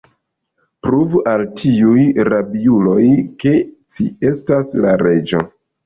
Pruvu 0.87 1.21
al 1.33 1.43
tiuj 1.61 2.07
rabiuloj, 2.31 3.07
ke 3.45 3.57
ci 3.95 4.13
estas 4.35 4.77
la 4.85 5.01
Reĝo! 5.09 5.49